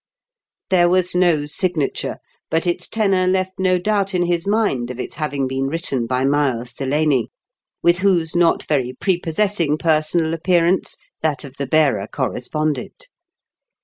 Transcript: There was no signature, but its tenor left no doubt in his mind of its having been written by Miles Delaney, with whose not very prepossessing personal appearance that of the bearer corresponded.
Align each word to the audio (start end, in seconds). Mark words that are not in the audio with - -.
There 0.71 0.89
was 0.89 1.13
no 1.13 1.45
signature, 1.45 2.17
but 2.49 2.65
its 2.65 2.87
tenor 2.89 3.27
left 3.27 3.59
no 3.59 3.77
doubt 3.77 4.15
in 4.15 4.25
his 4.25 4.47
mind 4.47 4.89
of 4.89 4.99
its 4.99 5.13
having 5.13 5.47
been 5.47 5.67
written 5.67 6.07
by 6.07 6.23
Miles 6.23 6.73
Delaney, 6.73 7.29
with 7.83 7.99
whose 7.99 8.35
not 8.35 8.63
very 8.67 8.93
prepossessing 8.93 9.77
personal 9.77 10.33
appearance 10.33 10.97
that 11.21 11.43
of 11.43 11.57
the 11.57 11.67
bearer 11.67 12.07
corresponded. 12.11 13.05